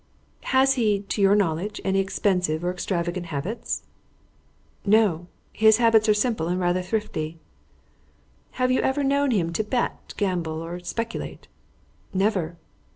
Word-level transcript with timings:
"Has 0.45 0.73
he, 0.73 1.01
to 1.09 1.21
your 1.21 1.35
knowledge, 1.35 1.79
any 1.85 1.99
expensive 1.99 2.63
or 2.63 2.71
extravagant 2.71 3.27
habits?" 3.27 3.83
"No. 4.83 5.27
His 5.53 5.77
habits 5.77 6.09
are 6.09 6.13
simple 6.15 6.47
and 6.47 6.59
rather 6.59 6.81
thrifty." 6.81 7.37
"Have 8.53 8.71
you 8.71 8.81
ever 8.81 9.03
known 9.03 9.29
him 9.29 9.53
to 9.53 9.63
bet, 9.63 10.15
gamble, 10.17 10.59
or 10.59 10.79
speculate?" 10.79 11.47
"Never." 12.15 12.57